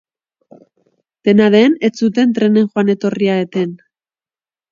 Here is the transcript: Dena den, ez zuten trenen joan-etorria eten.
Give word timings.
Dena 1.29 1.49
den, 1.55 1.75
ez 1.89 1.91
zuten 2.01 2.33
trenen 2.39 2.67
joan-etorria 2.73 3.39
eten. 3.45 3.77